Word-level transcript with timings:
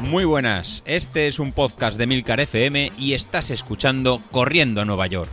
Muy 0.00 0.24
buenas, 0.24 0.82
este 0.86 1.26
es 1.26 1.38
un 1.38 1.52
podcast 1.52 1.98
de 1.98 2.06
Milcar 2.06 2.40
FM 2.40 2.92
y 2.96 3.14
estás 3.14 3.50
escuchando 3.50 4.22
Corriendo 4.30 4.80
a 4.80 4.84
Nueva 4.84 5.06
York. 5.08 5.30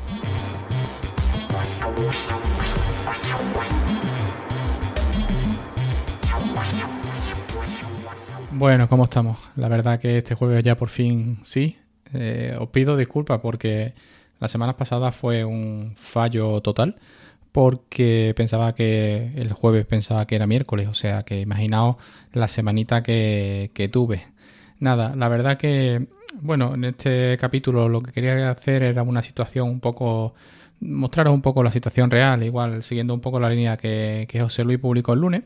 Bueno, 8.51 8.89
¿cómo 8.89 9.03
estamos? 9.03 9.37
La 9.55 9.67
verdad 9.67 9.99
que 9.99 10.17
este 10.17 10.35
jueves 10.35 10.63
ya 10.63 10.75
por 10.75 10.89
fin 10.89 11.39
sí. 11.43 11.77
Eh, 12.13 12.55
os 12.59 12.69
pido 12.69 12.97
disculpas 12.97 13.39
porque 13.41 13.93
las 14.39 14.51
semanas 14.51 14.75
pasadas 14.75 15.15
fue 15.15 15.43
un 15.43 15.93
fallo 15.97 16.61
total 16.61 16.95
porque 17.53 18.33
pensaba 18.35 18.73
que 18.73 19.31
el 19.35 19.53
jueves 19.53 19.85
pensaba 19.85 20.25
que 20.25 20.35
era 20.35 20.47
miércoles, 20.47 20.87
o 20.89 20.93
sea 20.95 21.21
que 21.21 21.39
imaginaos 21.39 21.97
la 22.33 22.49
semanita 22.49 23.03
que, 23.03 23.71
que 23.75 23.87
tuve. 23.87 24.25
Nada, 24.79 25.15
la 25.15 25.29
verdad 25.29 25.57
que, 25.57 26.07
bueno, 26.41 26.73
en 26.73 26.83
este 26.83 27.37
capítulo 27.39 27.87
lo 27.87 28.01
que 28.01 28.11
quería 28.11 28.49
hacer 28.49 28.81
era 28.81 29.03
una 29.03 29.21
situación 29.21 29.69
un 29.69 29.79
poco, 29.79 30.33
mostraros 30.81 31.31
un 31.31 31.43
poco 31.43 31.63
la 31.63 31.71
situación 31.71 32.09
real, 32.09 32.43
igual 32.43 32.81
siguiendo 32.81 33.13
un 33.13 33.21
poco 33.21 33.39
la 33.39 33.49
línea 33.49 33.77
que, 33.77 34.27
José 34.41 34.63
Luis 34.63 34.79
publicó 34.79 35.13
el 35.13 35.19
lunes. 35.19 35.43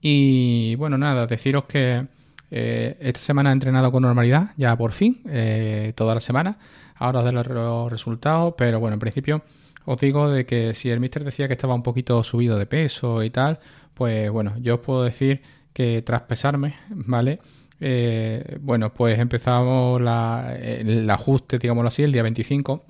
Y 0.00 0.74
bueno, 0.76 0.98
nada, 0.98 1.28
deciros 1.28 1.64
que 1.66 2.06
eh, 2.50 2.96
esta 3.00 3.20
semana 3.20 3.50
he 3.50 3.52
entrenado 3.52 3.92
con 3.92 4.02
normalidad, 4.02 4.50
ya 4.56 4.76
por 4.76 4.92
fin, 4.92 5.22
eh, 5.28 5.92
toda 5.94 6.14
la 6.16 6.20
semana. 6.20 6.58
Ahora 6.96 7.20
os 7.20 7.24
daré 7.24 7.54
los 7.54 7.90
resultados, 7.90 8.54
pero 8.58 8.80
bueno, 8.80 8.94
en 8.94 9.00
principio 9.00 9.42
os 9.86 9.98
digo 10.00 10.28
de 10.30 10.44
que 10.44 10.74
si 10.74 10.90
el 10.90 11.00
mister 11.00 11.24
decía 11.24 11.46
que 11.48 11.54
estaba 11.54 11.74
un 11.74 11.82
poquito 11.82 12.22
subido 12.22 12.58
de 12.58 12.66
peso 12.66 13.22
y 13.22 13.30
tal, 13.30 13.60
pues 13.94 14.30
bueno, 14.30 14.54
yo 14.60 14.74
os 14.74 14.80
puedo 14.80 15.04
decir 15.04 15.40
que 15.72 16.02
tras 16.02 16.22
pesarme, 16.22 16.76
¿vale? 16.90 17.38
Eh, 17.80 18.58
bueno, 18.60 18.92
pues 18.92 19.18
empezamos 19.18 20.00
el 20.00 21.10
ajuste, 21.10 21.58
digámoslo 21.58 21.88
así, 21.88 22.02
el 22.02 22.12
día 22.12 22.22
25 22.22 22.84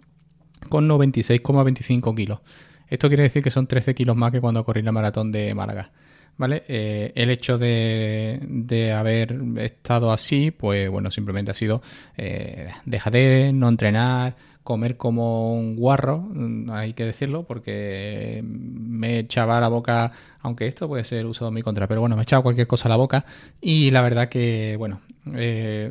con 0.68 0.88
96,25 0.88 2.14
kilos. 2.14 2.40
Esto 2.88 3.08
quiere 3.08 3.24
decir 3.24 3.42
que 3.42 3.50
son 3.50 3.66
13 3.66 3.94
kilos 3.94 4.16
más 4.16 4.32
que 4.32 4.40
cuando 4.40 4.64
corrí 4.64 4.82
la 4.82 4.92
maratón 4.92 5.32
de 5.32 5.54
Málaga. 5.54 5.90
¿Vale? 6.38 6.64
Eh, 6.68 7.12
el 7.14 7.30
hecho 7.30 7.56
de, 7.56 8.38
de, 8.42 8.92
haber 8.92 9.40
estado 9.56 10.12
así, 10.12 10.50
pues 10.50 10.90
bueno, 10.90 11.10
simplemente 11.10 11.50
ha 11.50 11.54
sido 11.54 11.80
eh, 12.14 12.68
de 12.84 13.52
no 13.54 13.70
entrenar, 13.70 14.36
comer 14.66 14.96
como 14.96 15.54
un 15.54 15.76
guarro, 15.76 16.18
mm, 16.18 16.70
hay 16.70 16.92
que 16.92 17.04
decirlo, 17.04 17.44
porque 17.44 18.42
me 18.44 19.20
echaba 19.20 19.60
la 19.60 19.68
boca, 19.68 20.10
aunque 20.40 20.66
esto 20.66 20.88
puede 20.88 21.04
ser 21.04 21.24
usado 21.24 21.48
en 21.48 21.54
mi 21.54 21.62
contra, 21.62 21.86
pero 21.86 22.00
bueno, 22.00 22.16
me 22.16 22.22
echaba 22.24 22.42
cualquier 22.42 22.66
cosa 22.66 22.88
a 22.88 22.90
la 22.90 22.96
boca 22.96 23.24
y 23.60 23.90
la 23.92 24.02
verdad 24.02 24.28
que, 24.28 24.74
bueno, 24.76 25.00
eh, 25.34 25.90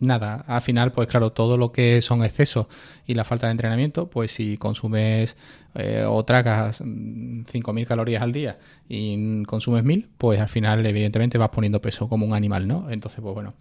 nada, 0.00 0.44
al 0.48 0.62
final, 0.62 0.90
pues 0.90 1.06
claro, 1.06 1.30
todo 1.30 1.56
lo 1.56 1.70
que 1.70 2.02
son 2.02 2.24
excesos 2.24 2.66
y 3.06 3.14
la 3.14 3.22
falta 3.24 3.46
de 3.46 3.52
entrenamiento, 3.52 4.10
pues 4.10 4.32
si 4.32 4.56
consumes 4.56 5.36
eh, 5.76 6.04
o 6.04 6.24
tragas 6.24 6.80
5.000 6.82 7.86
calorías 7.86 8.22
al 8.22 8.32
día 8.32 8.58
y 8.88 9.44
consumes 9.44 9.84
1.000, 9.84 10.08
pues 10.18 10.40
al 10.40 10.48
final, 10.48 10.84
evidentemente, 10.84 11.38
vas 11.38 11.50
poniendo 11.50 11.80
peso 11.80 12.08
como 12.08 12.26
un 12.26 12.34
animal, 12.34 12.66
¿no? 12.66 12.90
Entonces, 12.90 13.20
pues 13.22 13.32
bueno. 13.32 13.54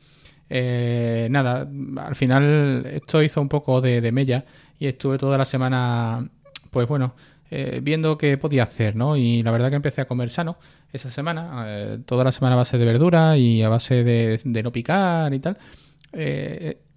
Eh, 0.53 1.29
nada, 1.31 1.65
al 1.95 2.15
final 2.17 2.85
esto 2.85 3.23
hizo 3.23 3.39
un 3.39 3.47
poco 3.47 3.79
de, 3.79 4.11
mella 4.11 4.43
y 4.77 4.87
estuve 4.87 5.17
toda 5.17 5.37
la 5.37 5.45
semana, 5.45 6.29
pues 6.69 6.89
bueno, 6.89 7.15
eh, 7.49 7.79
viendo 7.81 8.17
qué 8.17 8.37
podía 8.37 8.63
hacer, 8.63 8.97
¿no? 8.97 9.15
Y 9.15 9.43
la 9.43 9.51
verdad 9.51 9.69
que 9.69 9.77
empecé 9.77 10.01
a 10.01 10.09
comer 10.09 10.29
sano 10.29 10.57
esa 10.91 11.09
semana, 11.09 11.63
eh, 11.67 11.99
toda 12.05 12.25
la 12.25 12.33
semana 12.33 12.55
a 12.55 12.57
base 12.57 12.77
de 12.77 12.83
verdura 12.83 13.37
y 13.37 13.63
a 13.63 13.69
base 13.69 14.03
de, 14.03 14.41
no 14.43 14.73
picar 14.73 15.33
y 15.33 15.39
tal. 15.39 15.57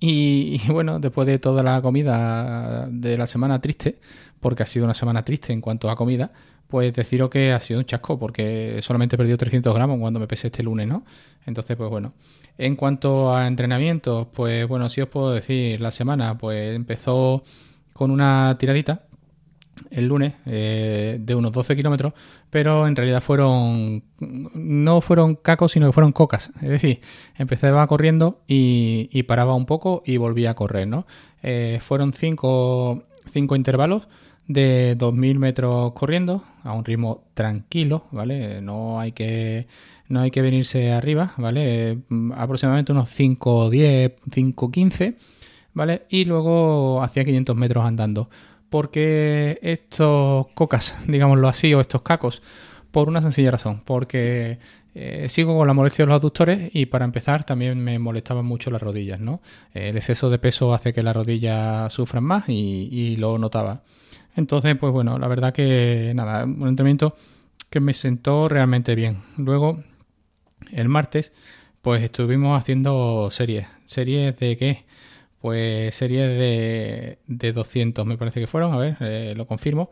y, 0.01 0.61
bueno, 0.73 0.99
después 0.99 1.25
de 1.29 1.39
toda 1.39 1.63
la 1.63 1.81
comida 1.81 2.89
de 2.91 3.17
la 3.17 3.29
semana 3.29 3.61
triste, 3.61 4.01
porque 4.41 4.65
ha 4.65 4.67
sido 4.67 4.85
una 4.85 4.95
semana 4.95 5.25
triste 5.25 5.53
en 5.53 5.61
cuanto 5.61 5.91
a 5.91 5.97
comida, 5.97 6.33
pues 6.67 6.93
deciros 6.93 7.31
que 7.31 7.53
ha 7.53 7.61
sido 7.61 7.79
un 7.79 7.87
chasco, 7.87 8.19
porque 8.19 8.81
solamente 8.83 9.15
he 9.15 9.19
perdido 9.19 9.37
300 9.39 9.73
gramos 9.73 10.01
cuando 10.01 10.19
me 10.19 10.27
pesé 10.27 10.49
este 10.49 10.65
lunes, 10.65 10.89
¿no? 10.89 11.05
Entonces, 11.47 11.77
pues 11.77 11.89
bueno. 11.89 12.15
En 12.57 12.77
cuanto 12.77 13.35
a 13.35 13.47
entrenamientos, 13.47 14.29
pues 14.33 14.67
bueno, 14.69 14.89
si 14.89 15.01
os 15.01 15.09
puedo 15.09 15.31
decir, 15.31 15.81
la 15.81 15.91
semana 15.91 16.39
pues 16.39 16.75
empezó 16.77 17.43
con 17.93 18.11
una 18.11 18.57
tiradita 18.59 19.03
el 19.91 20.07
lunes 20.07 20.35
eh, 20.47 21.19
de 21.21 21.35
unos 21.35 21.53
12 21.53 21.77
kilómetros, 21.77 22.13
pero 22.51 22.87
en 22.87 22.97
realidad 22.97 23.21
fueron 23.21 24.05
no 24.21 25.01
fueron 25.01 25.35
cacos, 25.35 25.73
sino 25.73 25.87
que 25.87 25.93
fueron 25.93 26.13
cocas. 26.13 26.51
Es 26.63 26.69
decir, 26.69 27.01
empezaba 27.37 27.87
corriendo 27.87 28.41
y, 28.47 29.23
paraba 29.25 29.55
un 29.55 29.67
poco 29.67 30.03
y 30.05 30.17
volvía 30.17 30.51
a 30.51 30.55
correr, 30.55 30.87
¿no? 30.87 31.07
Eh, 31.43 31.79
fueron 31.83 32.13
cinco, 32.13 33.05
cinco 33.33 33.57
intervalos 33.57 34.07
de 34.47 34.97
2.000 34.99 35.39
metros 35.39 35.93
corriendo 35.93 36.45
a 36.63 36.73
un 36.73 36.85
ritmo 36.85 37.25
tranquilo, 37.35 38.05
¿vale? 38.11 38.61
No 38.61 39.01
hay 39.01 39.13
que 39.13 39.67
no 40.09 40.21
hay 40.21 40.31
que 40.31 40.43
venirse 40.43 40.93
arriba, 40.93 41.35
¿vale? 41.37 41.99
Mm, 42.09 42.33
aproximadamente 42.33 42.93
unos 42.93 43.11
5, 43.11 43.71
10, 43.71 44.13
5, 44.33 44.71
15, 44.71 45.17
¿vale? 45.73 46.03
Y 46.09 46.25
luego 46.25 47.03
hacía 47.03 47.25
500 47.25 47.57
metros 47.57 47.85
andando. 47.85 48.29
Porque 48.71 49.59
estos 49.63 50.49
cocas, 50.55 50.97
digámoslo 51.07 51.49
así, 51.49 51.73
o 51.75 51.81
estos 51.81 52.03
cacos, 52.03 52.43
por 52.91 53.09
una 53.09 53.21
sencilla 53.23 53.51
razón, 53.51 53.83
porque 53.85 54.59
eh, 54.95 55.27
sigo 55.29 55.57
con 55.57 55.67
la 55.67 55.75
molestia 55.75 56.05
de 56.05 56.09
los 56.09 56.17
aductores 56.17 56.71
y 56.73 56.87
para 56.87 57.05
empezar 57.05 57.45
también 57.45 57.79
me 57.81 57.99
molestaban 57.99 58.45
mucho 58.45 58.71
las 58.71 58.83
rodillas, 58.83 59.19
¿no? 59.21 59.41
El 59.73 59.97
exceso 59.97 60.31
de 60.31 60.39
peso 60.39 60.73
hace 60.75 60.93
que 60.93 61.03
las 61.03 61.17
rodillas 61.17 61.93
sufran 61.93 62.25
más 62.25 62.49
y, 62.49 62.89
y 62.93 63.17
lo 63.17 63.39
notaba. 63.39 63.83
Entonces, 64.37 64.77
pues 64.77 64.93
bueno, 64.93 65.19
la 65.19 65.29
verdad 65.29 65.53
que 65.53 66.13
nada, 66.15 66.45
un 66.45 66.69
entrenamiento 66.69 67.17
que 67.71 67.81
me 67.81 67.95
sentó 67.95 68.49
realmente 68.49 68.95
bien. 68.95 69.19
Luego 69.37 69.83
el 70.73 70.89
martes, 70.89 71.33
pues 71.83 72.03
estuvimos 72.03 72.59
haciendo 72.59 73.31
series. 73.31 73.67
¿Series 73.85 74.39
de 74.39 74.57
qué? 74.57 74.85
Pues 75.41 75.95
series 75.95 76.29
de, 76.29 77.19
de 77.27 77.53
200, 77.53 78.07
me 78.07 78.17
parece 78.17 78.41
que 78.41 78.47
fueron. 78.47 78.73
A 78.73 78.79
ver, 78.79 78.97
eh, 79.01 79.35
lo 79.37 79.47
confirmo. 79.47 79.91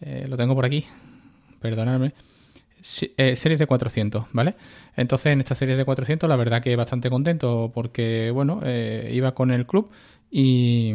Eh, 0.00 0.26
lo 0.28 0.36
tengo 0.36 0.54
por 0.54 0.64
aquí. 0.64 0.86
Perdonadme. 1.60 2.12
Eh, 3.16 3.36
series 3.36 3.58
de 3.58 3.66
400, 3.66 4.26
¿vale? 4.32 4.54
Entonces, 4.96 5.32
en 5.32 5.40
esta 5.40 5.54
serie 5.54 5.76
de 5.76 5.84
400, 5.84 6.28
la 6.28 6.36
verdad 6.36 6.62
que 6.62 6.76
bastante 6.76 7.10
contento 7.10 7.70
porque, 7.74 8.30
bueno, 8.30 8.60
iba 9.10 9.34
con 9.34 9.50
el 9.50 9.66
club 9.66 9.90
y, 10.30 10.94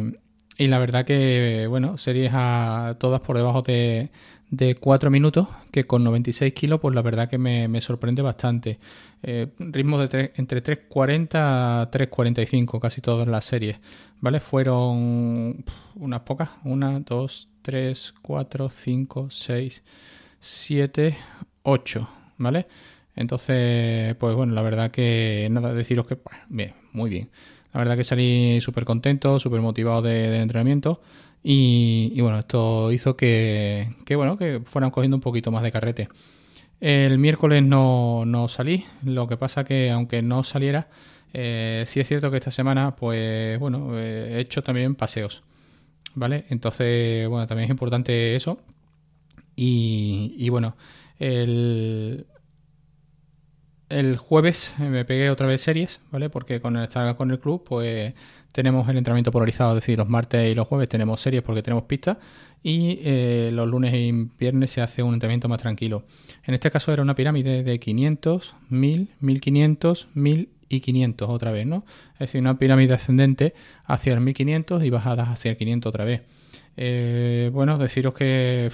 y 0.56 0.66
la 0.68 0.78
verdad 0.78 1.04
que, 1.04 1.66
bueno, 1.68 1.98
series 1.98 2.32
a 2.34 2.96
todas 2.98 3.20
por 3.20 3.36
debajo 3.36 3.62
de, 3.62 4.10
de 4.50 4.74
4 4.74 5.10
minutos, 5.10 5.48
que 5.70 5.86
con 5.86 6.02
96 6.02 6.52
kilos, 6.54 6.80
pues 6.80 6.94
la 6.94 7.02
verdad 7.02 7.28
que 7.28 7.38
me, 7.38 7.80
sorprende 7.80 8.20
bastante. 8.20 8.78
Eh, 9.22 9.48
ritmo 9.58 9.98
de 9.98 10.32
entre 10.34 10.62
3.40 10.62 11.28
a 11.34 11.90
3.45, 11.90 12.80
casi 12.80 13.00
todas 13.00 13.28
las 13.28 13.44
series, 13.44 13.78
¿vale? 14.20 14.40
Fueron 14.40 15.64
unas 15.94 16.20
pocas, 16.20 16.50
1, 16.64 17.00
2, 17.00 17.48
3, 17.62 18.14
4, 18.22 18.68
5, 18.68 19.26
6, 19.30 19.84
7, 20.40 21.16
8, 21.62 22.08
¿vale? 22.38 22.66
Entonces, 23.14 24.14
pues 24.16 24.34
bueno, 24.34 24.54
la 24.54 24.62
verdad 24.62 24.90
que 24.90 25.48
nada, 25.50 25.74
deciros 25.74 26.06
que, 26.06 26.18
muy 26.92 27.10
bien. 27.10 27.30
La 27.72 27.78
verdad 27.78 27.96
que 27.96 28.02
salí 28.02 28.60
súper 28.60 28.84
contento, 28.84 29.38
súper 29.38 29.60
motivado 29.60 30.02
de 30.02 30.38
entrenamiento. 30.38 31.00
Y, 31.42 32.20
bueno, 32.20 32.38
esto 32.38 32.92
hizo 32.92 33.16
que, 33.16 33.94
bueno, 34.10 34.36
que 34.36 34.60
fueran 34.64 34.90
cogiendo 34.90 35.16
un 35.16 35.22
poquito 35.22 35.50
más 35.50 35.62
de 35.62 35.72
carrete. 35.72 36.08
El 36.80 37.18
miércoles 37.18 37.62
no, 37.62 38.24
no 38.26 38.48
salí, 38.48 38.84
lo 39.04 39.28
que 39.28 39.36
pasa 39.36 39.64
que 39.64 39.90
aunque 39.90 40.22
no 40.22 40.42
saliera, 40.42 40.88
eh, 41.32 41.84
sí 41.86 42.00
es 42.00 42.08
cierto 42.08 42.30
que 42.30 42.38
esta 42.38 42.50
semana, 42.50 42.96
pues 42.96 43.58
bueno, 43.58 43.98
eh, 43.98 44.36
he 44.36 44.40
hecho 44.40 44.62
también 44.62 44.94
paseos, 44.94 45.42
¿vale? 46.14 46.46
Entonces, 46.50 47.28
bueno, 47.28 47.46
también 47.46 47.66
es 47.66 47.70
importante 47.70 48.34
eso. 48.36 48.58
Y, 49.56 50.34
y 50.38 50.48
bueno, 50.48 50.76
el, 51.18 52.26
el 53.90 54.16
jueves 54.16 54.74
me 54.78 55.04
pegué 55.04 55.30
otra 55.30 55.46
vez 55.46 55.60
series, 55.62 56.00
¿vale? 56.10 56.30
Porque 56.30 56.60
con 56.60 56.76
el 56.76 56.84
estar 56.84 57.16
con 57.16 57.30
el 57.30 57.40
club, 57.40 57.64
pues 57.64 58.14
tenemos 58.52 58.88
el 58.88 58.96
entrenamiento 58.96 59.30
polarizado, 59.30 59.70
es 59.70 59.76
decir, 59.76 59.98
los 59.98 60.08
martes 60.08 60.50
y 60.50 60.54
los 60.54 60.66
jueves 60.66 60.88
tenemos 60.88 61.20
series 61.20 61.42
porque 61.42 61.62
tenemos 61.62 61.84
pistas 61.84 62.18
y 62.62 62.98
eh, 63.02 63.50
los 63.52 63.68
lunes 63.68 63.94
y 63.94 64.12
viernes 64.38 64.70
se 64.70 64.82
hace 64.82 65.02
un 65.02 65.14
entrenamiento 65.14 65.48
más 65.48 65.60
tranquilo. 65.60 66.04
En 66.44 66.54
este 66.54 66.70
caso 66.70 66.92
era 66.92 67.02
una 67.02 67.14
pirámide 67.14 67.62
de 67.62 67.80
500, 67.80 68.54
1000, 68.68 69.08
1500, 69.20 70.08
1000 70.14 70.48
y 70.68 70.80
500 70.80 71.28
otra 71.28 71.52
vez, 71.52 71.66
¿no? 71.66 71.84
Es 72.14 72.20
decir, 72.20 72.40
una 72.40 72.58
pirámide 72.58 72.94
ascendente 72.94 73.54
hacia 73.84 74.14
el 74.14 74.20
1500 74.20 74.84
y 74.84 74.90
bajadas 74.90 75.28
hacia 75.28 75.50
el 75.50 75.56
500 75.56 75.88
otra 75.88 76.04
vez. 76.04 76.22
Eh, 76.76 77.50
bueno, 77.52 77.76
deciros 77.76 78.14
que 78.14 78.70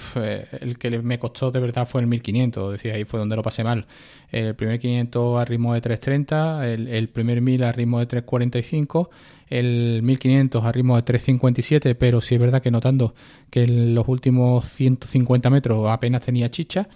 el 0.61 0.77
que 0.77 0.99
me 0.99 1.17
costó 1.17 1.51
de 1.51 1.59
verdad 1.59 1.87
fue 1.87 2.01
el 2.01 2.07
1500, 2.07 2.73
decía, 2.73 2.93
ahí 2.93 3.03
fue 3.03 3.19
donde 3.19 3.35
lo 3.35 3.41
pasé 3.41 3.63
mal. 3.63 3.85
El 4.31 4.55
primer 4.55 4.79
500 4.79 5.41
a 5.41 5.45
ritmo 5.45 5.73
de 5.73 5.81
3.30, 5.81 6.63
el, 6.65 6.87
el 6.87 7.09
primer 7.09 7.41
1000 7.41 7.63
a 7.63 7.71
ritmo 7.71 7.99
de 7.99 8.07
3.45, 8.07 9.09
el 9.49 10.01
1500 10.03 10.63
a 10.63 10.71
ritmo 10.71 10.95
de 10.95 11.05
3.57, 11.05 11.95
pero 11.95 12.21
sí 12.21 12.35
es 12.35 12.41
verdad 12.41 12.61
que 12.61 12.71
notando 12.71 13.15
que 13.49 13.63
en 13.63 13.95
los 13.95 14.07
últimos 14.07 14.65
150 14.69 15.49
metros 15.49 15.89
apenas 15.89 16.21
tenía 16.21 16.49
chicha. 16.51 16.87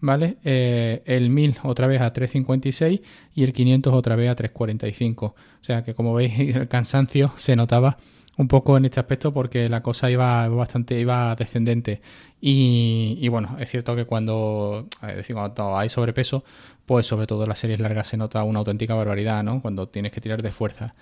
¿vale? 0.00 0.36
Eh, 0.44 1.02
el 1.06 1.30
1000 1.30 1.58
otra 1.64 1.86
vez 1.86 2.00
a 2.00 2.12
3.56 2.12 3.00
y 3.34 3.44
el 3.44 3.52
500 3.52 3.92
otra 3.92 4.16
vez 4.16 4.30
a 4.30 4.36
3.45. 4.36 5.22
O 5.22 5.34
sea 5.60 5.82
que 5.82 5.94
como 5.94 6.14
veis 6.14 6.38
el 6.56 6.68
cansancio 6.68 7.32
se 7.36 7.56
notaba 7.56 7.98
un 8.36 8.46
poco 8.46 8.76
en 8.76 8.84
este 8.84 9.00
aspecto 9.00 9.32
porque 9.32 9.68
la 9.68 9.82
cosa 9.82 10.10
iba 10.10 10.48
bastante 10.48 10.98
iba 10.98 11.34
descendente 11.34 12.00
y, 12.40 13.26
bueno 13.28 13.56
es 13.58 13.68
cierto 13.68 13.96
que 13.96 14.04
cuando, 14.04 14.86
cuando 15.32 15.76
hay 15.76 15.88
sobrepeso 15.88 16.44
pues 16.86 17.04
sobre 17.04 17.26
todo 17.26 17.42
en 17.42 17.48
las 17.48 17.58
series 17.58 17.80
largas 17.80 18.06
se 18.06 18.16
nota 18.16 18.44
una 18.44 18.60
auténtica 18.60 18.94
barbaridad 18.94 19.42
no 19.42 19.60
cuando 19.60 19.88
tienes 19.88 20.12
que 20.12 20.20
tirar 20.20 20.40
de 20.40 20.52
fuerza 20.52 20.94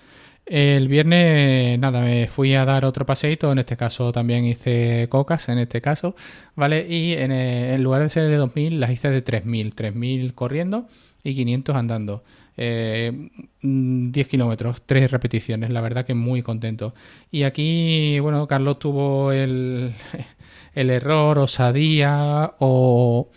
el 0.49 0.87
viernes, 0.87 1.77
nada, 1.79 2.01
me 2.01 2.27
fui 2.27 2.53
a 2.55 2.65
dar 2.65 2.85
otro 2.85 3.05
paseito. 3.05 3.51
En 3.51 3.59
este 3.59 3.75
caso 3.77 4.11
también 4.11 4.45
hice 4.45 5.07
cocas, 5.09 5.49
en 5.49 5.59
este 5.59 5.81
caso, 5.81 6.15
¿vale? 6.55 6.87
Y 6.87 7.13
en, 7.13 7.31
eh, 7.31 7.77
lugar 7.79 8.01
de 8.01 8.09
ser 8.09 8.27
de 8.29 8.37
2000, 8.37 8.79
las 8.79 8.91
hice 8.91 9.09
de 9.09 9.21
3000. 9.21 9.75
3000 9.75 10.33
corriendo 10.33 10.87
y 11.23 11.35
500 11.35 11.75
andando. 11.75 12.23
10 12.55 12.65
eh, 12.65 13.29
mm, 13.61 14.11
kilómetros, 14.11 14.81
3 14.85 15.11
repeticiones, 15.11 15.69
la 15.69 15.81
verdad 15.81 16.05
que 16.05 16.13
muy 16.13 16.41
contento. 16.41 16.93
Y 17.29 17.43
aquí, 17.43 18.19
bueno, 18.19 18.47
Carlos 18.47 18.79
tuvo 18.79 19.31
el, 19.31 19.93
el 20.75 20.89
error, 20.89 21.37
osadía 21.39 22.53
o 22.59 23.29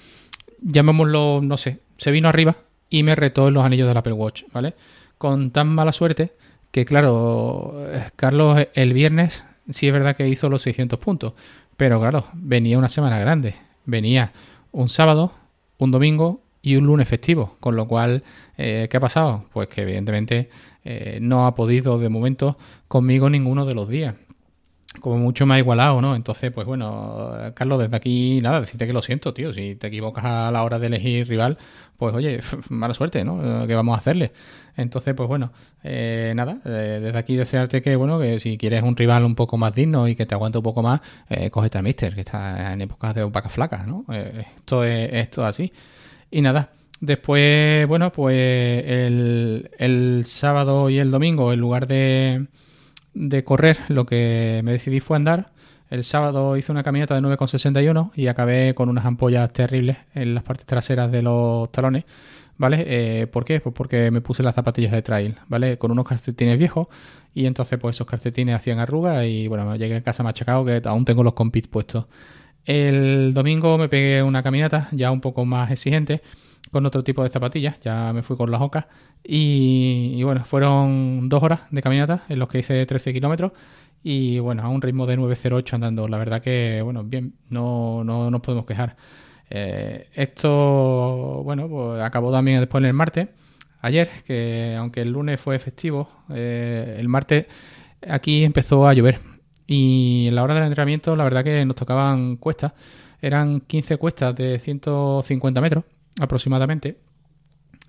llamémoslo, 0.63 1.41
no 1.43 1.57
sé, 1.57 1.81
se 1.97 2.11
vino 2.11 2.29
arriba 2.29 2.57
y 2.89 3.03
me 3.03 3.15
retó 3.15 3.49
en 3.49 3.55
los 3.55 3.65
anillos 3.65 3.89
del 3.89 3.97
Apple 3.97 4.13
Watch, 4.13 4.45
¿vale? 4.53 4.75
Con 5.19 5.51
tan 5.51 5.69
mala 5.69 5.93
suerte 5.93 6.33
que 6.71 6.85
claro, 6.85 7.75
Carlos 8.17 8.67
el 8.75 8.93
viernes 8.93 9.45
sí 9.69 9.87
es 9.87 9.93
verdad 9.93 10.17
que 10.17 10.29
hizo 10.29 10.49
los 10.49 10.63
600 10.63 10.99
puntos, 10.99 11.35
pero 11.77 12.01
claro, 12.01 12.25
venía 12.35 12.79
una 12.79 12.89
semana 12.89 13.19
grande, 13.19 13.55
venía 13.87 14.33
un 14.73 14.89
sábado, 14.89 15.33
un 15.79 15.91
domingo 15.91 16.43
y 16.63 16.77
un 16.77 16.87
lunes 16.87 17.09
festivo, 17.09 17.57
con 17.61 17.77
lo 17.77 17.89
cual, 17.89 18.23
eh, 18.59 18.89
¿qué 18.91 18.97
ha 18.97 19.01
pasado? 19.01 19.47
Pues 19.53 19.69
que 19.69 19.83
evidentemente 19.83 20.51
eh, 20.85 21.19
no 21.21 21.47
ha 21.47 21.55
podido 21.55 21.99
de 21.99 22.09
momento 22.09 22.59
conmigo 22.89 23.31
ninguno 23.31 23.65
de 23.65 23.75
los 23.75 23.89
días 23.89 24.15
como 24.99 25.19
mucho 25.19 25.47
más 25.47 25.59
igualado, 25.59 26.01
¿no? 26.01 26.17
Entonces, 26.17 26.51
pues 26.51 26.67
bueno, 26.67 27.33
Carlos, 27.55 27.79
desde 27.79 27.97
aquí, 27.97 28.41
nada, 28.43 28.61
decirte 28.61 28.87
que 28.87 28.93
lo 28.93 29.03
siento, 29.03 29.33
tío. 29.33 29.53
Si 29.53 29.77
te 29.77 29.87
equivocas 29.87 30.25
a 30.25 30.51
la 30.51 30.65
hora 30.65 30.79
de 30.79 30.89
elegir 30.89 31.29
rival, 31.29 31.59
pues 31.97 32.15
oye, 32.15 32.41
mala 32.71 32.95
suerte, 32.95 33.25
¿no? 33.25 33.67
¿Qué 33.67 33.75
vamos 33.75 33.95
a 33.95 33.99
hacerle? 33.99 34.33
Entonces, 34.77 35.15
pues 35.15 35.29
bueno, 35.29 35.53
eh, 35.85 36.33
nada, 36.35 36.59
eh, 36.65 37.01
desde 37.03 37.19
aquí 37.19 37.37
desearte 37.37 37.83
que, 37.83 37.97
bueno, 37.97 38.19
que 38.19 38.41
si 38.41 38.57
quieres 38.57 38.83
un 38.83 38.97
rival 38.97 39.25
un 39.25 39.35
poco 39.35 39.57
más 39.59 39.75
digno 39.75 40.09
y 40.09 40.15
que 40.15 40.27
te 40.27 40.35
aguante 40.35 40.59
un 40.59 40.65
poco 40.65 40.83
más, 40.83 41.01
eh, 41.29 41.51
cógete 41.51 41.79
a 41.79 41.83
Mister, 41.83 42.15
que 42.15 42.21
está 42.23 42.73
en 42.73 42.81
épocas 42.81 43.15
de 43.15 43.25
vacas 43.25 43.53
flacas, 43.53 43.87
¿no? 43.87 44.05
Eh, 44.13 44.47
esto 44.57 44.85
es 44.85 45.11
esto 45.13 45.45
así. 45.45 45.73
Y 46.31 46.41
nada, 46.41 46.71
después, 47.01 47.87
bueno, 47.87 48.11
pues 48.13 48.35
el, 48.87 49.71
el 49.79 50.25
sábado 50.25 50.89
y 50.91 50.99
el 50.99 51.11
domingo, 51.11 51.53
en 51.53 51.61
lugar 51.61 51.87
de 51.87 52.47
de 53.15 53.45
correr, 53.45 53.79
lo 53.89 54.07
que 54.07 54.61
me 54.65 54.73
decidí 54.73 55.01
fue 55.01 55.17
andar. 55.17 55.53
El 55.91 56.05
sábado 56.05 56.57
hice 56.57 56.71
una 56.71 56.85
caminata 56.85 57.15
de 57.15 57.21
9,61 57.23 58.13
y 58.15 58.29
acabé 58.29 58.75
con 58.75 58.89
unas 58.89 59.05
ampollas 59.05 59.53
terribles 59.53 59.97
en 60.15 60.35
las 60.35 60.45
partes 60.45 60.67
traseras 60.67 61.11
de 61.11 61.23
los 61.23 61.71
talones. 61.73 62.05
¿Vale? 62.57 62.85
Eh, 62.87 63.27
¿Por 63.27 63.47
qué? 63.47 63.59
Pues 63.61 63.75
porque 63.75 64.11
me 64.11 64.21
puse 64.21 64.43
las 64.43 64.55
zapatillas 64.55 64.93
de 64.93 65.01
trail, 65.01 65.37
¿vale? 65.49 65.79
Con 65.79 65.93
unos 65.93 66.07
calcetines 66.07 66.59
viejos 66.59 66.89
y 67.35 67.47
entonces 67.47 67.79
pues 67.79 67.97
esos 67.97 68.07
calcetines 68.07 68.55
hacían 68.55 68.79
arrugas 68.79 69.25
y 69.25 69.49
bueno, 69.49 69.75
llegué 69.77 69.97
a 69.97 70.03
casa 70.03 70.23
machacado 70.23 70.65
que 70.67 70.83
aún 70.85 71.07
tengo 71.07 71.23
los 71.23 71.33
compits 71.33 71.69
puestos. 71.69 72.05
El 72.67 73.33
domingo 73.33 73.79
me 73.79 73.89
pegué 73.89 74.23
una 74.23 74.43
caminata 74.43 74.89
ya 74.93 75.11
un 75.11 75.23
poco 75.23 75.47
más 75.47 75.71
exigente 75.71 76.21
con 76.71 76.87
otro 76.87 77.03
tipo 77.03 77.23
de 77.23 77.31
zapatillas, 77.31 77.81
ya 77.81 78.13
me 78.13 78.23
fui 78.23 78.37
con 78.37 78.51
las 78.51 78.61
ocas 78.61 78.87
y, 79.25 80.23
bueno, 80.23 80.45
fueron 80.45 81.29
dos 81.29 81.43
horas 81.43 81.63
de 81.71 81.83
caminata 81.83 82.25
en 82.29 82.39
los 82.39 82.49
que 82.49 82.61
hice 82.61 82.87
13 82.87 83.13
kilómetros 83.13 83.53
y 84.03 84.39
bueno, 84.39 84.63
a 84.63 84.69
un 84.69 84.81
ritmo 84.81 85.07
de 85.07 85.19
9.08 85.19 85.75
andando. 85.75 86.09
La 86.09 86.19
verdad 86.19 86.41
que, 86.43 86.81
bueno, 86.83 87.05
bien, 87.05 87.35
no, 87.51 88.05
no 88.05 88.31
nos 88.31 88.41
podemos 88.41 88.67
quejar. 88.67 88.97
Eh, 89.51 90.09
esto, 90.15 91.43
bueno, 91.45 91.69
pues 91.69 92.01
acabó 92.03 92.33
también 92.33 92.61
después 92.61 92.83
en 92.83 92.87
el 92.87 92.95
martes, 92.95 93.29
ayer, 93.81 94.09
que 94.27 94.77
aunque 94.79 95.03
el 95.03 95.11
lunes 95.13 95.41
fue 95.41 95.59
festivo, 95.59 96.09
eh, 96.31 96.97
el 96.99 97.09
martes 97.09 97.47
aquí 98.09 98.45
empezó 98.45 98.87
a 98.87 98.95
llover. 98.95 99.19
Y 99.67 100.27
en 100.29 100.35
la 100.35 100.43
hora 100.43 100.55
del 100.55 100.65
entrenamiento, 100.65 101.15
la 101.17 101.25
verdad 101.25 101.45
que 101.45 101.65
nos 101.65 101.77
tocaban 101.77 102.37
cuestas. 102.37 102.73
Eran 103.23 103.61
15 103.61 103.99
cuestas 103.99 104.35
de 104.35 104.59
150 104.59 105.61
metros 105.61 105.85
aproximadamente, 106.21 106.99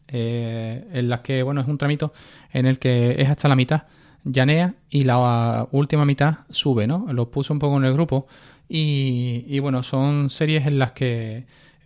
eh, 0.08 0.88
en 0.92 1.10
las 1.10 1.22
que, 1.22 1.44
bueno, 1.44 1.62
es 1.62 1.68
un 1.68 1.78
tramito 1.78 2.14
en 2.52 2.66
el 2.66 2.80
que 2.80 3.16
es 3.22 3.30
hasta 3.30 3.48
la 3.48 3.56
mitad 3.56 3.84
llanea 4.24 4.76
y 4.90 5.04
la 5.04 5.68
última 5.72 6.06
mitad 6.06 6.40
sube, 6.50 6.88
¿no? 6.88 7.08
Lo 7.12 7.32
puse 7.32 7.54
un 7.54 7.60
poco 7.60 7.78
en 7.78 7.86
el 7.86 7.94
grupo 7.94 8.28
y, 8.68 9.60
bueno, 9.60 9.84
son 9.84 10.30
series 10.30 10.66
en 10.68 10.80
las 10.80 10.92
que 10.92 11.46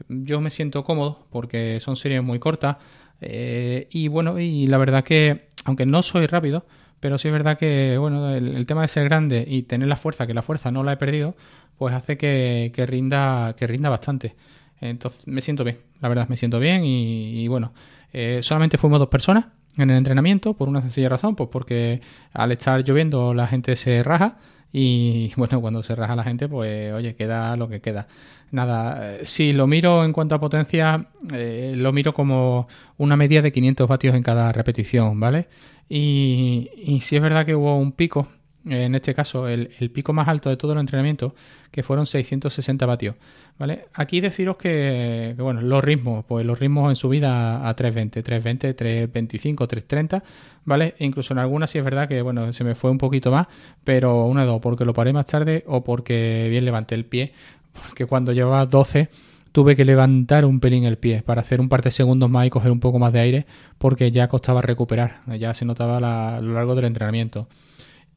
yo 0.09 0.41
me 0.41 0.49
siento 0.49 0.83
cómodo 0.83 1.25
porque 1.31 1.79
son 1.79 1.95
series 1.95 2.21
muy 2.23 2.39
cortas 2.39 2.77
eh, 3.21 3.87
y 3.91 4.07
bueno, 4.07 4.39
y 4.39 4.67
la 4.67 4.77
verdad 4.77 5.03
que, 5.03 5.47
aunque 5.65 5.85
no 5.85 6.03
soy 6.03 6.27
rápido, 6.27 6.65
pero 6.99 7.17
sí 7.17 7.27
es 7.27 7.31
verdad 7.31 7.57
que, 7.57 7.97
bueno, 7.99 8.33
el, 8.35 8.65
tema 8.65 8.81
de 8.81 8.87
ser 8.87 9.05
grande 9.05 9.45
y 9.47 9.63
tener 9.63 9.87
la 9.87 9.95
fuerza, 9.95 10.27
que 10.27 10.33
la 10.33 10.41
fuerza 10.41 10.71
no 10.71 10.83
la 10.83 10.93
he 10.93 10.97
perdido, 10.97 11.35
pues 11.77 11.93
hace 11.93 12.17
que, 12.17 12.71
que 12.73 12.85
rinda, 12.85 13.55
que 13.57 13.67
rinda 13.67 13.89
bastante. 13.89 14.35
Entonces 14.81 15.27
me 15.27 15.41
siento 15.41 15.63
bien, 15.63 15.79
la 16.01 16.09
verdad, 16.09 16.27
me 16.27 16.37
siento 16.37 16.59
bien 16.59 16.83
y, 16.83 17.47
bueno, 17.47 17.73
eh, 18.13 18.39
solamente 18.41 18.77
fuimos 18.77 18.99
dos 18.99 19.09
personas 19.09 19.45
en 19.77 19.89
el 19.89 19.97
entrenamiento 19.97 20.53
por 20.53 20.69
una 20.69 20.81
sencilla 20.81 21.09
razón, 21.09 21.35
pues 21.35 21.49
porque 21.51 22.01
al 22.33 22.51
estar 22.51 22.83
lloviendo 22.83 23.33
la 23.33 23.47
gente 23.47 23.75
se 23.75 24.03
raja 24.03 24.37
y 24.71 25.31
bueno, 25.37 25.61
cuando 25.61 25.83
se 25.83 25.95
raja 25.95 26.15
la 26.15 26.23
gente, 26.23 26.47
pues 26.47 26.93
oye, 26.93 27.15
queda 27.15 27.55
lo 27.55 27.67
que 27.69 27.81
queda. 27.81 28.07
Nada, 28.51 29.15
eh, 29.15 29.25
si 29.25 29.53
lo 29.53 29.67
miro 29.67 30.05
en 30.05 30.13
cuanto 30.13 30.35
a 30.35 30.39
potencia, 30.39 31.07
eh, 31.33 31.73
lo 31.75 31.91
miro 31.91 32.13
como 32.13 32.67
una 32.97 33.17
media 33.17 33.41
de 33.41 33.51
500 33.51 33.87
vatios 33.87 34.15
en 34.15 34.23
cada 34.23 34.51
repetición, 34.51 35.19
¿vale? 35.19 35.47
Y, 35.89 36.69
y 36.77 37.01
si 37.01 37.15
es 37.15 37.21
verdad 37.21 37.45
que 37.45 37.55
hubo 37.55 37.77
un 37.77 37.91
pico 37.91 38.27
en 38.67 38.95
este 38.95 39.13
caso 39.13 39.47
el, 39.47 39.69
pico 39.93 40.13
más 40.13 40.27
alto 40.27 40.49
de 40.49 40.57
todo 40.57 40.73
el 40.73 40.79
entrenamiento, 40.79 41.35
que 41.71 41.83
fueron 41.83 42.05
660 42.05 42.85
vatios. 42.85 43.15
¿vale? 43.57 43.85
Aquí 43.93 44.21
deciros 44.21 44.57
que, 44.57 45.35
bueno, 45.37 45.61
los 45.61 45.83
ritmos, 45.83 46.25
pues 46.25 46.45
los 46.45 46.59
ritmos 46.59 46.89
en 46.89 46.95
subida 46.95 47.67
a 47.67 47.75
320, 47.75 48.23
320, 48.23 48.73
325, 48.73 49.67
330, 49.67 50.23
¿vale? 50.65 50.95
E 50.97 51.05
incluso 51.05 51.33
en 51.33 51.39
algunas 51.39 51.69
sí 51.69 51.77
es 51.77 51.83
verdad 51.83 52.07
que, 52.07 52.21
bueno, 52.21 52.51
se 52.53 52.63
me 52.63 52.75
fue 52.75 52.91
un 52.91 52.97
poquito 52.97 53.31
más, 53.31 53.47
pero 53.83 54.25
una 54.25 54.41
de 54.41 54.47
dos, 54.47 54.61
porque 54.61 54.85
lo 54.85 54.93
paré 54.93 55.13
más 55.13 55.25
tarde 55.25 55.63
o 55.67 55.83
porque 55.83 56.47
bien 56.49 56.65
levanté 56.65 56.95
el 56.95 57.05
pie, 57.05 57.33
porque 57.73 58.05
cuando 58.05 58.33
llevaba 58.33 58.65
12 58.65 59.09
tuve 59.55 59.77
que 59.77 59.85
levantar 59.85 60.43
un 60.43 60.59
pelín 60.59 60.83
el 60.83 60.97
pie 60.97 61.21
para 61.21 61.39
hacer 61.39 61.61
un 61.61 61.69
par 61.69 61.81
de 61.81 61.89
segundos 61.89 62.29
más 62.29 62.45
y 62.45 62.49
coger 62.49 62.71
un 62.71 62.81
poco 62.81 62.99
más 62.99 63.13
de 63.13 63.21
aire 63.21 63.45
porque 63.77 64.11
ya 64.11 64.27
costaba 64.27 64.61
recuperar, 64.61 65.21
ya 65.39 65.53
se 65.53 65.63
notaba 65.63 65.97
a 65.97 66.41
lo 66.41 66.53
largo 66.55 66.75
del 66.75 66.83
entrenamiento. 66.83 67.47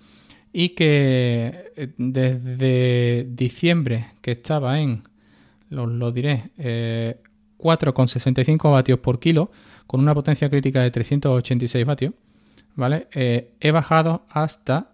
y 0.52 0.69
que 0.71 1.71
eh, 1.76 1.93
desde 1.97 3.25
diciembre 3.31 4.09
que 4.21 4.33
estaba 4.33 4.81
en, 4.81 5.05
lo, 5.71 6.11
diré, 6.11 6.50
4,65 6.59 8.69
eh, 8.69 8.73
vatios 8.73 8.99
por 8.99 9.21
kilo 9.21 9.52
con 9.87 10.00
una 10.00 10.12
potencia 10.12 10.50
crítica 10.50 10.83
de 10.83 10.90
386 10.90 11.87
vatios, 11.87 12.14
¿vale? 12.75 13.07
he 13.12 13.71
bajado 13.71 14.23
hasta 14.28 14.90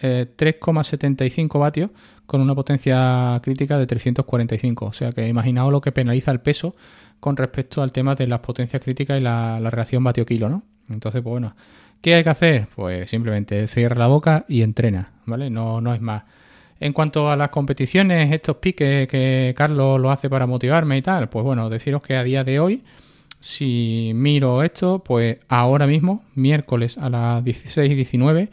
3,75 0.00 1.58
vatios 1.58 1.90
con 2.24 2.40
una 2.40 2.54
potencia 2.54 3.40
crítica 3.42 3.78
de 3.78 3.86
345. 3.86 4.86
O 4.86 4.92
sea 4.92 5.10
que 5.12 5.26
imaginaos 5.26 5.72
lo 5.72 5.80
que 5.80 5.90
penaliza 5.92 6.30
el 6.30 6.40
peso 6.40 6.76
con 7.20 7.36
respecto 7.36 7.82
al 7.82 7.92
tema 7.92 8.14
de 8.14 8.28
las 8.28 8.40
potencias 8.40 8.82
críticas 8.82 9.18
y 9.18 9.22
la, 9.22 9.60
la 9.60 9.70
relación 9.70 10.04
vatio-kilo, 10.04 10.48
¿no? 10.48 10.62
Entonces, 10.92 11.22
pues 11.22 11.30
bueno, 11.30 11.54
¿qué 12.00 12.14
hay 12.14 12.22
que 12.22 12.30
hacer? 12.30 12.66
Pues 12.74 13.10
simplemente 13.10 13.66
cierra 13.68 13.96
la 13.96 14.06
boca 14.06 14.44
y 14.48 14.62
entrena, 14.62 15.12
¿vale? 15.26 15.50
No, 15.50 15.80
no 15.80 15.94
es 15.94 16.00
más. 16.00 16.24
En 16.80 16.92
cuanto 16.92 17.30
a 17.30 17.36
las 17.36 17.50
competiciones, 17.50 18.32
estos 18.32 18.56
piques 18.56 19.06
que 19.06 19.54
Carlos 19.56 20.00
lo 20.00 20.10
hace 20.10 20.28
para 20.28 20.46
motivarme 20.46 20.98
y 20.98 21.02
tal, 21.02 21.28
pues 21.28 21.44
bueno, 21.44 21.70
deciros 21.70 22.02
que 22.02 22.16
a 22.16 22.24
día 22.24 22.42
de 22.42 22.58
hoy, 22.58 22.82
si 23.38 24.10
miro 24.14 24.62
esto, 24.62 24.98
pues 25.04 25.38
ahora 25.48 25.86
mismo, 25.86 26.24
miércoles 26.34 26.98
a 26.98 27.08
las 27.08 27.44
16 27.44 27.90
y 27.90 27.94
19, 27.94 28.50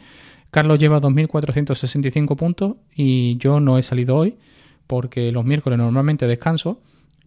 Carlos 0.50 0.78
lleva 0.78 1.00
2.465 1.00 2.36
puntos 2.36 2.76
y 2.94 3.36
yo 3.38 3.60
no 3.60 3.78
he 3.78 3.82
salido 3.82 4.16
hoy 4.16 4.36
porque 4.86 5.30
los 5.32 5.44
miércoles 5.44 5.78
normalmente 5.78 6.26
descanso 6.26 6.80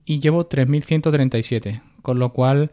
y 0.06 0.20
llevo 0.20 0.50
3.137, 0.50 1.82
con 2.02 2.20
lo 2.20 2.34
cual 2.34 2.72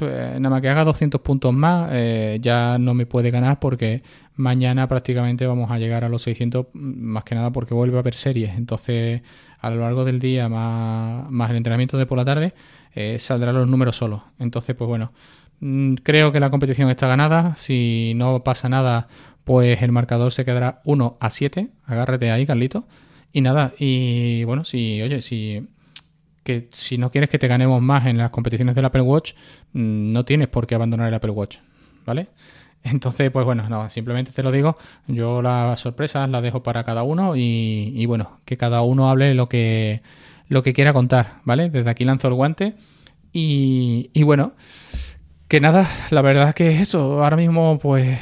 nada 0.00 0.50
más 0.50 0.62
que 0.62 0.68
haga 0.68 0.84
200 0.84 1.20
puntos 1.20 1.52
más 1.52 1.90
eh, 1.92 2.38
ya 2.40 2.78
no 2.78 2.94
me 2.94 3.06
puede 3.06 3.30
ganar 3.30 3.58
porque 3.60 4.02
mañana 4.36 4.88
prácticamente 4.88 5.46
vamos 5.46 5.70
a 5.70 5.78
llegar 5.78 6.04
a 6.04 6.08
los 6.08 6.22
600 6.22 6.66
más 6.74 7.24
que 7.24 7.34
nada 7.34 7.50
porque 7.50 7.74
vuelve 7.74 7.96
a 7.96 8.00
haber 8.00 8.14
series 8.14 8.56
entonces 8.56 9.22
a 9.60 9.70
lo 9.70 9.80
largo 9.80 10.04
del 10.04 10.20
día 10.20 10.48
más, 10.48 11.30
más 11.30 11.50
el 11.50 11.56
entrenamiento 11.56 11.98
de 11.98 12.06
por 12.06 12.18
la 12.18 12.24
tarde 12.24 12.54
eh, 12.94 13.18
saldrán 13.18 13.54
los 13.56 13.68
números 13.68 13.96
solos 13.96 14.22
entonces 14.38 14.76
pues 14.76 14.88
bueno 14.88 15.12
mm, 15.60 15.94
creo 16.02 16.32
que 16.32 16.40
la 16.40 16.50
competición 16.50 16.90
está 16.90 17.06
ganada 17.06 17.54
si 17.56 18.12
no 18.16 18.44
pasa 18.44 18.68
nada 18.68 19.08
pues 19.48 19.80
el 19.80 19.92
marcador 19.92 20.30
se 20.30 20.44
quedará 20.44 20.82
1 20.84 21.16
a 21.20 21.30
7. 21.30 21.70
Agárrate 21.86 22.30
ahí, 22.30 22.44
Carlito. 22.44 22.86
Y 23.32 23.40
nada, 23.40 23.72
y 23.78 24.44
bueno, 24.44 24.62
si, 24.62 25.00
oye, 25.00 25.22
si 25.22 25.66
que 26.48 26.68
si 26.70 26.96
no 26.96 27.10
quieres 27.10 27.28
que 27.28 27.38
te 27.38 27.46
ganemos 27.46 27.82
más 27.82 28.06
en 28.06 28.16
las 28.16 28.30
competiciones 28.30 28.74
del 28.74 28.86
Apple 28.86 29.02
Watch, 29.02 29.34
mm, 29.74 30.12
no 30.12 30.24
tienes 30.24 30.48
por 30.48 30.66
qué 30.66 30.76
abandonar 30.76 31.08
el 31.08 31.14
Apple 31.14 31.32
Watch, 31.32 31.58
¿vale? 32.06 32.28
Entonces, 32.84 33.30
pues 33.30 33.44
bueno, 33.44 33.68
no, 33.68 33.90
simplemente 33.90 34.32
te 34.32 34.42
lo 34.42 34.50
digo, 34.50 34.78
yo 35.06 35.42
las 35.42 35.78
sorpresas 35.78 36.26
las 36.30 36.42
dejo 36.42 36.62
para 36.62 36.84
cada 36.84 37.02
uno 37.02 37.34
y, 37.36 38.06
bueno, 38.06 38.40
que 38.46 38.56
cada 38.56 38.80
uno 38.80 39.10
hable 39.10 39.34
lo 39.34 39.50
que, 39.50 40.00
lo 40.48 40.62
que 40.62 40.72
quiera 40.72 40.94
contar, 40.94 41.40
¿vale? 41.44 41.68
Desde 41.68 41.90
aquí 41.90 42.06
lanzo 42.06 42.28
el 42.28 42.34
guante 42.34 42.76
y, 43.30 44.22
bueno, 44.22 44.54
que 45.48 45.60
nada, 45.60 45.86
la 46.08 46.22
verdad 46.22 46.48
es 46.48 46.54
que 46.54 46.80
eso, 46.80 47.22
ahora 47.22 47.36
mismo 47.36 47.78
pues 47.78 48.18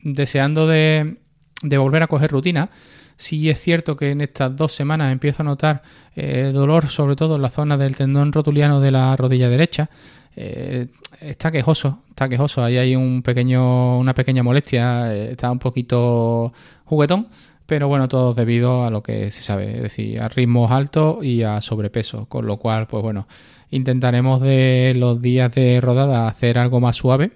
deseando 0.00 0.68
de, 0.68 1.16
volver 1.62 2.04
a 2.04 2.06
coger 2.06 2.30
rutina. 2.30 2.70
Sí 3.16 3.48
es 3.48 3.60
cierto 3.60 3.96
que 3.96 4.10
en 4.10 4.20
estas 4.20 4.56
dos 4.56 4.72
semanas 4.72 5.12
empiezo 5.12 5.42
a 5.42 5.46
notar 5.46 5.82
eh, 6.16 6.50
dolor, 6.52 6.88
sobre 6.88 7.16
todo 7.16 7.36
en 7.36 7.42
la 7.42 7.48
zona 7.48 7.76
del 7.76 7.96
tendón 7.96 8.32
rotuliano 8.32 8.80
de 8.80 8.90
la 8.90 9.16
rodilla 9.16 9.48
derecha. 9.48 9.88
Eh, 10.36 10.88
está 11.20 11.52
quejoso, 11.52 12.00
está 12.08 12.28
quejoso. 12.28 12.64
Ahí 12.64 12.76
hay 12.76 12.96
un 12.96 13.22
pequeño, 13.22 13.98
una 13.98 14.14
pequeña 14.14 14.42
molestia, 14.42 15.14
eh, 15.14 15.32
está 15.32 15.50
un 15.50 15.60
poquito 15.60 16.52
juguetón, 16.84 17.28
pero 17.66 17.88
bueno, 17.88 18.08
todo 18.08 18.34
debido 18.34 18.84
a 18.84 18.90
lo 18.90 19.02
que 19.02 19.30
se 19.30 19.42
sabe, 19.42 19.76
es 19.76 19.82
decir, 19.82 20.20
a 20.20 20.28
ritmos 20.28 20.70
altos 20.70 21.24
y 21.24 21.42
a 21.44 21.60
sobrepeso, 21.60 22.26
con 22.26 22.46
lo 22.46 22.56
cual, 22.58 22.86
pues 22.88 23.02
bueno, 23.02 23.28
intentaremos 23.70 24.40
de 24.42 24.94
los 24.96 25.22
días 25.22 25.54
de 25.54 25.80
rodada 25.80 26.26
hacer 26.26 26.58
algo 26.58 26.80
más 26.80 26.96
suave 26.96 27.32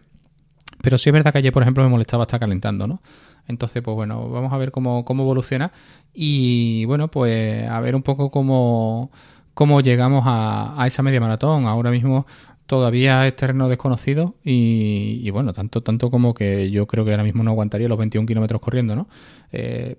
pero 0.82 0.98
sí 0.98 1.10
es 1.10 1.12
verdad 1.12 1.32
que 1.32 1.38
ayer, 1.38 1.52
por 1.52 1.62
ejemplo, 1.62 1.82
me 1.84 1.90
molestaba 1.90 2.24
estar 2.24 2.40
calentando, 2.40 2.86
¿no? 2.86 3.00
Entonces, 3.46 3.82
pues 3.82 3.94
bueno, 3.94 4.28
vamos 4.28 4.52
a 4.52 4.58
ver 4.58 4.70
cómo, 4.70 5.04
cómo 5.04 5.22
evoluciona 5.22 5.72
y 6.12 6.84
bueno, 6.84 7.08
pues 7.08 7.66
a 7.68 7.80
ver 7.80 7.96
un 7.96 8.02
poco 8.02 8.30
cómo, 8.30 9.10
cómo 9.54 9.80
llegamos 9.80 10.24
a, 10.26 10.74
a 10.80 10.86
esa 10.86 11.02
media 11.02 11.20
maratón. 11.20 11.66
Ahora 11.66 11.90
mismo 11.90 12.26
todavía 12.68 13.26
es 13.26 13.34
terreno 13.34 13.66
desconocido 13.68 14.34
y, 14.44 15.28
bueno, 15.30 15.54
tanto, 15.54 15.82
tanto 15.82 16.10
como 16.10 16.34
que 16.34 16.70
yo 16.70 16.86
creo 16.86 17.04
que 17.04 17.12
ahora 17.12 17.24
mismo 17.24 17.42
no 17.42 17.50
aguantaría 17.50 17.88
los 17.88 17.96
21 17.96 18.26
kilómetros 18.26 18.60
corriendo, 18.60 18.94
¿no? 18.94 19.08
Eh, 19.52 19.96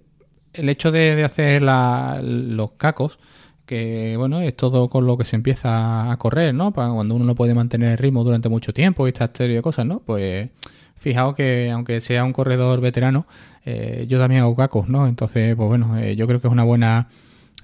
el 0.53 0.69
hecho 0.69 0.91
de, 0.91 1.23
hacer 1.23 1.63
los 1.63 2.71
cacos, 2.77 3.17
que 3.69 4.15
bueno, 4.17 4.41
es 4.41 4.57
todo 4.57 4.89
con 4.89 5.05
lo 5.05 5.15
que 5.15 5.25
se 5.25 5.35
empieza 5.35 6.11
a 6.11 6.17
correr, 6.17 6.55
¿no? 6.55 6.73
Cuando 6.73 7.13
uno 7.13 7.23
no 7.23 7.35
puede 7.35 7.53
mantener 7.53 7.91
el 7.91 7.97
ritmo 7.99 8.23
durante 8.23 8.49
mucho 8.49 8.73
tiempo 8.73 9.05
y 9.05 9.09
esta 9.09 9.29
serie 9.31 9.57
de 9.57 9.61
cosas, 9.61 9.85
¿no? 9.85 9.99
Pues 9.99 10.49
fijaos 10.95 11.35
que 11.35 11.69
aunque 11.71 12.01
sea 12.01 12.23
un 12.23 12.33
corredor 12.33 12.81
veterano, 12.81 13.27
eh, 13.65 14.07
yo 14.09 14.17
también 14.17 14.41
hago 14.41 14.55
cacos, 14.55 14.89
¿no? 14.89 15.05
Entonces, 15.05 15.55
pues 15.55 15.69
bueno, 15.69 15.99
eh, 15.99 16.15
yo 16.15 16.25
creo 16.25 16.41
que 16.41 16.47
es 16.47 16.51
una 16.51 16.63
buena 16.63 17.09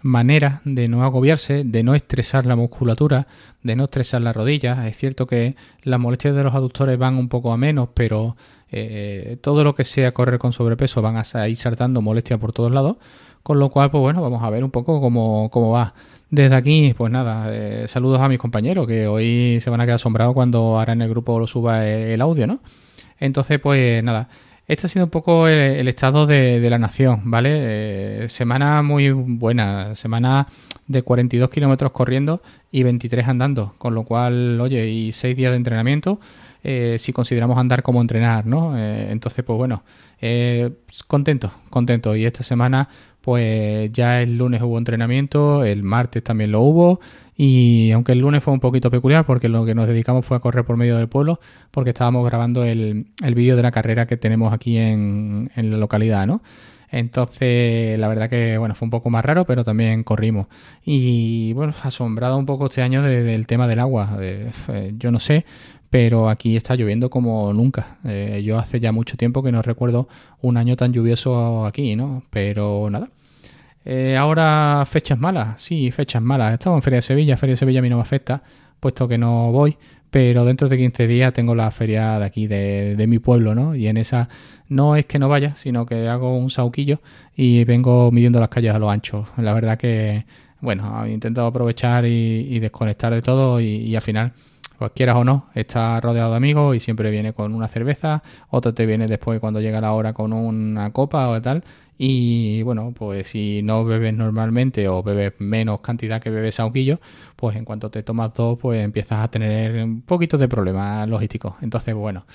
manera 0.03 0.61
de 0.63 0.87
no 0.87 1.03
agobiarse, 1.03 1.63
de 1.63 1.81
no 1.81 1.95
estresar 1.95 2.45
la 2.45 2.55
musculatura, 2.55 3.25
de 3.63 3.75
no 3.75 3.85
estresar 3.85 4.21
las 4.21 4.35
rodillas. 4.35 4.85
Es 4.85 4.97
cierto 4.97 5.25
que 5.25 5.55
las 5.81 5.99
molestias 5.99 6.35
de 6.35 6.43
los 6.43 6.53
aductores 6.53 6.99
van 6.99 7.15
un 7.17 7.29
poco 7.29 7.51
a 7.51 7.57
menos, 7.57 7.89
pero 7.95 8.37
eh, 8.69 9.37
todo 9.41 9.63
lo 9.63 9.73
que 9.73 9.83
sea 9.83 10.11
correr 10.11 10.37
con 10.37 10.53
sobrepeso 10.53 11.01
van 11.01 11.15
a 11.17 11.49
ir 11.49 11.57
saltando 11.57 12.03
molestias 12.03 12.37
por 12.39 12.53
todos 12.53 12.71
lados. 12.71 12.97
Con 13.45 13.59
lo 13.59 13.69
cual, 13.69 13.91
pues 13.91 14.01
bueno, 14.01 14.23
vamos 14.23 14.41
a 14.41 14.49
ver 14.49 14.63
un 14.63 14.71
poco 14.71 14.99
cómo, 14.99 15.51
cómo 15.51 15.69
va. 15.69 15.93
Desde 16.31 16.55
aquí, 16.55 16.95
pues 16.97 17.11
nada, 17.11 17.45
eh, 17.51 17.85
saludos 17.87 18.19
a 18.19 18.27
mis 18.27 18.39
compañeros 18.39 18.87
que 18.87 19.05
hoy 19.05 19.59
se 19.61 19.69
van 19.69 19.79
a 19.81 19.83
quedar 19.83 19.97
asombrados 19.97 20.33
cuando 20.33 20.79
ahora 20.79 20.93
en 20.93 21.03
el 21.03 21.09
grupo 21.09 21.37
lo 21.37 21.45
suba 21.45 21.85
el 21.85 22.19
audio, 22.21 22.47
¿no? 22.47 22.59
Entonces, 23.19 23.59
pues 23.59 24.03
nada, 24.03 24.29
este 24.67 24.87
ha 24.87 24.89
sido 24.89 25.05
un 25.05 25.11
poco 25.11 25.47
el, 25.47 25.87
estado 25.87 26.25
de, 26.25 26.67
la 26.71 26.79
nación, 26.79 27.21
¿vale? 27.25 27.51
Eh, 27.53 28.29
semana 28.29 28.81
muy 28.81 29.11
buena, 29.11 29.93
semana 29.93 30.47
de 30.87 31.03
42 31.03 31.51
kilómetros 31.51 31.91
corriendo 31.91 32.41
y 32.71 32.81
23 32.81 33.27
andando, 33.27 33.75
con 33.77 33.93
lo 33.93 34.05
cual, 34.05 34.59
oye, 34.59 34.89
y 34.89 35.11
6 35.11 35.37
días 35.37 35.51
de 35.51 35.57
entrenamiento, 35.57 36.19
eh, 36.63 36.97
si 36.97 37.13
consideramos 37.13 37.59
andar 37.59 37.83
como 37.83 38.01
entrenar, 38.01 38.47
¿no? 38.47 38.75
entonces, 38.75 39.45
pues 39.45 39.55
bueno, 39.55 39.83
contento, 41.07 41.51
contento. 41.69 42.15
Y 42.15 42.25
esta 42.25 42.41
semana 42.41 42.89
pues 43.25 43.91
ya 43.91 44.21
el 44.21 44.37
lunes 44.37 44.61
hubo 44.61 44.77
entrenamiento, 44.77 45.63
el 45.63 45.81
martes 45.81 46.23
también 46.23 46.51
lo 46.51 46.61
hubo 46.61 46.99
y 47.35 47.89
aunque 47.89 48.11
el 48.11 48.19
lunes 48.19 48.43
fue 48.43 48.53
un 48.53 48.59
poquito 48.59 48.91
peculiar 48.91 49.25
porque 49.25 49.49
lo 49.49 49.65
que 49.65 49.73
nos 49.73 49.87
dedicamos 49.87 50.27
fue 50.27 50.37
a 50.37 50.41
correr 50.41 50.63
por 50.63 50.77
medio 50.77 50.95
del 50.95 51.07
pueblo 51.07 51.39
porque 51.71 51.89
estábamos 51.89 52.23
grabando 52.23 52.63
el, 52.63 53.07
el 53.23 53.33
vídeo 53.33 53.55
de 53.55 53.63
la 53.63 53.71
carrera 53.71 54.05
que 54.05 54.15
tenemos 54.15 54.53
aquí 54.53 54.77
en, 54.77 55.49
en 55.55 55.71
la 55.71 55.77
localidad, 55.77 56.27
¿no? 56.27 56.43
Entonces, 56.91 57.99
la 57.99 58.07
verdad 58.07 58.29
que, 58.29 58.59
bueno, 58.59 58.75
fue 58.75 58.85
un 58.85 58.91
poco 58.91 59.09
más 59.09 59.25
raro, 59.25 59.43
pero 59.45 59.63
también 59.63 60.03
corrimos. 60.03 60.45
Y, 60.85 61.51
bueno, 61.53 61.73
asombrado 61.81 62.37
un 62.37 62.45
poco 62.45 62.67
este 62.67 62.83
año 62.83 63.01
del 63.01 63.47
tema 63.47 63.67
del 63.67 63.79
agua. 63.79 64.17
Eh, 64.21 64.93
yo 64.97 65.11
no 65.11 65.19
sé, 65.19 65.45
pero 65.89 66.29
aquí 66.29 66.55
está 66.55 66.75
lloviendo 66.75 67.09
como 67.09 67.51
nunca. 67.53 67.97
Eh, 68.05 68.43
yo 68.45 68.59
hace 68.59 68.79
ya 68.79 68.91
mucho 68.91 69.17
tiempo 69.17 69.43
que 69.43 69.51
no 69.51 69.61
recuerdo 69.61 70.07
un 70.41 70.57
año 70.57 70.75
tan 70.75 70.93
lluvioso 70.93 71.65
aquí, 71.65 71.95
¿no? 71.95 72.23
Pero 72.29 72.89
nada. 72.89 73.09
Eh, 73.85 74.17
ahora 74.17 74.83
fechas 74.89 75.19
malas, 75.19 75.61
sí, 75.61 75.91
fechas 75.91 76.21
malas. 76.21 76.53
Estamos 76.53 76.79
en 76.79 76.81
Feria 76.81 76.97
de 76.97 77.01
Sevilla, 77.03 77.37
Feria 77.37 77.53
de 77.53 77.57
Sevilla 77.57 77.79
a 77.79 77.81
mí 77.83 77.89
no 77.89 77.97
me 77.97 78.01
afecta, 78.01 78.41
puesto 78.79 79.07
que 79.07 79.19
no 79.19 79.51
voy, 79.51 79.77
pero 80.09 80.43
dentro 80.43 80.67
de 80.67 80.77
15 80.77 81.05
días 81.07 81.33
tengo 81.33 81.53
la 81.53 81.69
feria 81.69 82.17
de 82.17 82.25
aquí, 82.25 82.47
de, 82.47 82.95
de 82.95 83.07
mi 83.07 83.19
pueblo, 83.19 83.53
¿no? 83.53 83.75
Y 83.75 83.87
en 83.87 83.97
esa 83.97 84.27
no 84.69 84.95
es 84.95 85.05
que 85.05 85.19
no 85.19 85.29
vaya, 85.29 85.55
sino 85.55 85.85
que 85.85 86.09
hago 86.09 86.35
un 86.35 86.49
sauquillo 86.49 86.99
y 87.35 87.63
vengo 87.65 88.11
midiendo 88.11 88.39
las 88.39 88.49
calles 88.49 88.73
a 88.73 88.79
lo 88.79 88.89
ancho. 88.89 89.27
La 89.37 89.53
verdad 89.53 89.77
que, 89.77 90.25
bueno, 90.61 91.05
he 91.05 91.11
intentado 91.11 91.47
aprovechar 91.47 92.05
y, 92.07 92.59
desconectar 92.59 93.13
de 93.13 93.21
todo 93.21 93.61
y 93.61 93.95
al 93.95 94.01
final 94.01 94.33
pues 94.77 94.91
quieras 94.93 95.15
o 95.17 95.23
no, 95.23 95.47
está 95.53 95.99
rodeado 96.01 96.31
de 96.31 96.37
amigos 96.37 96.75
y 96.75 96.79
siempre 96.79 97.11
viene 97.11 97.33
con 97.33 97.53
una 97.53 97.67
cerveza, 97.67 98.23
otro 98.49 98.73
te 98.73 98.85
viene 98.85 99.07
después 99.07 99.39
cuando 99.39 99.61
llega 99.61 99.81
la 99.81 99.93
hora 99.93 100.13
con 100.13 100.33
una 100.33 100.91
copa 100.91 101.27
o 101.29 101.41
tal. 101.41 101.63
Y 101.97 102.61
bueno, 102.63 102.93
pues 102.93 103.29
si 103.29 103.61
no 103.63 103.85
bebes 103.85 104.13
normalmente 104.13 104.87
o 104.89 105.01
bebes 105.01 105.33
menos 105.39 105.79
cantidad 105.79 106.21
que 106.21 106.29
bebes 106.29 106.59
a 106.59 106.69
pues 107.35 107.55
en 107.55 107.63
cuanto 107.65 107.89
te 107.89 108.03
tomas 108.03 108.33
dos, 108.33 108.57
pues 108.59 108.83
empiezas 108.83 109.23
a 109.23 109.29
tener 109.29 109.83
un 109.83 110.01
poquito 110.01 110.37
de 110.37 110.47
problemas 110.49 111.07
logísticos. 111.07 111.53
Entonces, 111.61 111.95
bueno, 111.95 112.25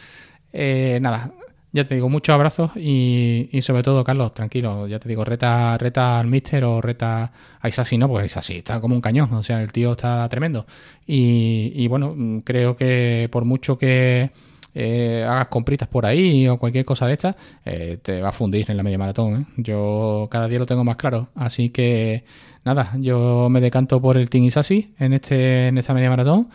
eh, 0.53 0.99
nada, 1.03 1.33
ya 1.73 1.85
te 1.85 1.95
digo, 1.95 2.09
muchos 2.09 2.35
abrazos 2.35 2.73
y, 2.77 3.49
y, 3.53 3.63
sobre 3.63 3.83
todo, 3.83 4.03
Carlos, 4.05 4.35
tranquilo, 4.35 4.87
ya 4.89 4.99
te 4.99 5.09
digo, 5.09 5.25
reta, 5.25 5.79
reta 5.79 6.19
al 6.19 6.27
Mister 6.27 6.65
o 6.65 6.81
reta 6.81 7.33
a 7.61 7.69
Isasi, 7.69 7.97
no, 7.99 8.09
porque 8.09 8.27
Isasi 8.27 8.57
está 8.57 8.81
como 8.81 8.95
un 8.95 9.01
cañón, 9.01 9.33
o 9.33 9.43
sea, 9.43 9.63
el 9.63 9.73
tío 9.73 9.93
está 9.93 10.29
tremendo. 10.29 10.67
Y, 11.07 11.73
y 11.75 11.87
bueno, 11.89 12.43
creo 12.45 12.77
que 12.77 13.29
por 13.31 13.45
mucho 13.45 13.79
que 13.79 14.31
eh, 14.75 15.27
hagas 15.29 15.49
compritas 15.49 15.89
por 15.89 16.07
ahí 16.07 16.47
o 16.47 16.59
cualquier 16.59 16.85
cosa 16.85 17.07
de 17.07 17.15
estas, 17.15 17.35
eh, 17.65 17.99
te 18.03 18.21
va 18.21 18.29
a 18.29 18.33
fundir 18.33 18.71
en 18.71 18.77
la 18.77 18.83
media 18.83 18.99
maratón. 18.99 19.43
¿eh? 19.43 19.45
Yo 19.57 20.29
cada 20.31 20.49
día 20.49 20.59
lo 20.59 20.67
tengo 20.67 20.85
más 20.85 20.97
claro, 20.97 21.29
así 21.35 21.71
que 21.71 22.25
nada, 22.65 22.93
yo 22.99 23.49
me 23.51 23.61
decanto 23.61 24.01
por 24.01 24.17
el 24.17 24.31
Team 24.31 24.45
Isasi 24.45 24.95
en, 24.99 25.13
este, 25.13 25.69
en 25.69 25.79
esta 25.79 25.95
media 25.95 26.11
maratón. 26.11 26.49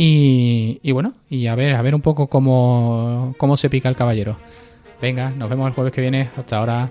Y, 0.00 0.92
bueno, 0.92 1.14
y 1.28 1.48
a 1.48 1.56
ver, 1.56 1.74
a 1.74 1.82
ver 1.82 1.92
un 1.92 2.02
poco 2.02 2.28
cómo, 2.28 3.34
cómo 3.36 3.56
se 3.56 3.68
pica 3.68 3.88
el 3.88 3.96
caballero. 3.96 4.36
Venga, 5.02 5.30
nos 5.30 5.50
vemos 5.50 5.66
el 5.66 5.74
jueves 5.74 5.92
que 5.92 6.00
viene. 6.00 6.30
Hasta 6.36 6.58
ahora. 6.58 6.88